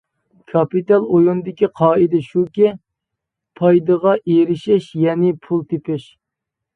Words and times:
كاپىتال 0.51 1.03
ئويۇنىدىكى 1.17 1.67
قائىدە 1.81 2.21
شۇكى، 2.27 2.71
پايدىغا 3.61 4.15
ئېرىشىش 4.31 4.89
يەنى 5.03 5.31
پۇل 5.45 5.63
تېپىش. 5.75 6.07